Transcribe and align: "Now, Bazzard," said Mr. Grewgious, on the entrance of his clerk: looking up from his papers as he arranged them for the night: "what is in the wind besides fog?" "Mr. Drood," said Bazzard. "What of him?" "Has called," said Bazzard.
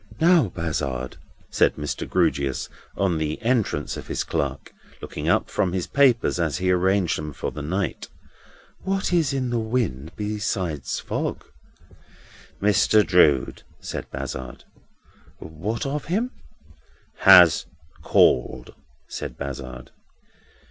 "Now, 0.19 0.47
Bazzard," 0.49 1.17
said 1.51 1.75
Mr. 1.75 2.09
Grewgious, 2.09 2.69
on 2.97 3.19
the 3.19 3.39
entrance 3.43 3.97
of 3.97 4.07
his 4.07 4.23
clerk: 4.23 4.71
looking 4.99 5.29
up 5.29 5.47
from 5.47 5.73
his 5.73 5.85
papers 5.85 6.39
as 6.39 6.57
he 6.57 6.71
arranged 6.71 7.19
them 7.19 7.33
for 7.33 7.51
the 7.51 7.61
night: 7.61 8.07
"what 8.79 9.13
is 9.13 9.31
in 9.31 9.51
the 9.51 9.59
wind 9.59 10.11
besides 10.15 10.99
fog?" 10.99 11.45
"Mr. 12.59 13.05
Drood," 13.05 13.61
said 13.79 14.09
Bazzard. 14.09 14.63
"What 15.37 15.85
of 15.85 16.05
him?" 16.05 16.31
"Has 17.19 17.67
called," 18.01 18.73
said 19.07 19.37
Bazzard. 19.37 19.91